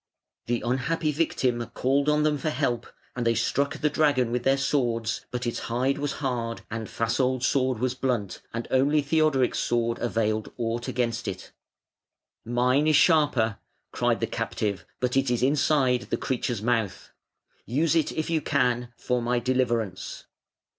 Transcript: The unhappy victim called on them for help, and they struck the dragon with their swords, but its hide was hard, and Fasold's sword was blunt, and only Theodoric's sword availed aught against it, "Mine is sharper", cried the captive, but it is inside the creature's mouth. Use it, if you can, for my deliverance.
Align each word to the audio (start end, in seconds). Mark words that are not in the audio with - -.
The 0.47 0.63
unhappy 0.65 1.11
victim 1.11 1.63
called 1.75 2.09
on 2.09 2.23
them 2.23 2.39
for 2.39 2.49
help, 2.49 2.87
and 3.15 3.23
they 3.23 3.35
struck 3.35 3.77
the 3.77 3.89
dragon 3.91 4.31
with 4.31 4.41
their 4.43 4.57
swords, 4.57 5.27
but 5.29 5.45
its 5.45 5.59
hide 5.69 5.99
was 5.99 6.13
hard, 6.13 6.61
and 6.71 6.87
Fasold's 6.87 7.45
sword 7.45 7.77
was 7.77 7.93
blunt, 7.93 8.41
and 8.51 8.67
only 8.71 9.03
Theodoric's 9.03 9.59
sword 9.59 9.99
availed 9.99 10.51
aught 10.57 10.87
against 10.87 11.27
it, 11.27 11.51
"Mine 12.43 12.87
is 12.87 12.95
sharper", 12.95 13.59
cried 13.91 14.21
the 14.21 14.25
captive, 14.25 14.87
but 14.99 15.15
it 15.15 15.29
is 15.29 15.43
inside 15.43 16.07
the 16.09 16.17
creature's 16.17 16.63
mouth. 16.63 17.11
Use 17.67 17.95
it, 17.95 18.11
if 18.11 18.27
you 18.27 18.41
can, 18.41 18.91
for 18.97 19.21
my 19.21 19.37
deliverance. 19.37 20.23